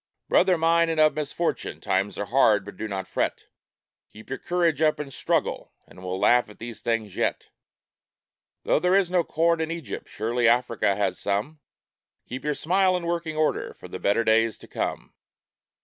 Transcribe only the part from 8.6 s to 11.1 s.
Though there is no corn in Egypt, surely Africa